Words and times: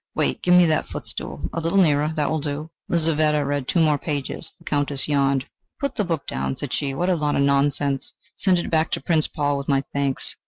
Wait 0.15 0.41
give 0.41 0.55
me 0.55 0.65
that 0.65 0.87
footstool 0.87 1.47
a 1.53 1.59
little 1.61 1.77
nearer 1.77 2.11
that 2.15 2.27
will 2.27 2.39
do." 2.39 2.71
Lizaveta 2.89 3.45
read 3.45 3.67
two 3.67 3.79
more 3.79 3.99
pages. 3.99 4.51
The 4.57 4.63
Countess 4.63 5.07
yawned. 5.07 5.45
"Put 5.79 5.93
the 5.95 6.03
book 6.03 6.25
down," 6.25 6.55
said 6.55 6.73
she: 6.73 6.95
"what 6.95 7.07
a 7.07 7.13
lot 7.15 7.35
of 7.35 7.43
nonsense! 7.43 8.15
Send 8.35 8.57
it 8.57 8.71
back 8.71 8.89
to 8.93 8.99
Prince 8.99 9.27
Paul 9.27 9.59
with 9.59 9.67
my 9.67 9.83
thanks... 9.93 10.35